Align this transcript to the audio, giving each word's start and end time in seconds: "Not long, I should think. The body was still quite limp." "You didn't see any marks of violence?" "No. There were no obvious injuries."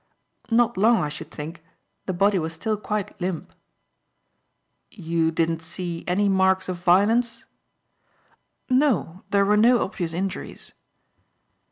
"Not 0.49 0.77
long, 0.77 0.97
I 1.03 1.09
should 1.09 1.29
think. 1.29 1.63
The 2.07 2.13
body 2.13 2.39
was 2.39 2.53
still 2.53 2.75
quite 2.75 3.21
limp." 3.21 3.53
"You 4.89 5.29
didn't 5.29 5.61
see 5.61 6.03
any 6.07 6.27
marks 6.27 6.67
of 6.67 6.77
violence?" 6.77 7.45
"No. 8.67 9.21
There 9.29 9.45
were 9.45 9.57
no 9.57 9.83
obvious 9.83 10.13
injuries." 10.13 10.73